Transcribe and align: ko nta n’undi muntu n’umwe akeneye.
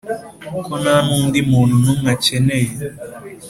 ko 0.65 0.71
nta 0.81 0.95
n’undi 1.05 1.39
muntu 1.51 1.73
n’umwe 1.83 2.07
akeneye. 2.15 2.69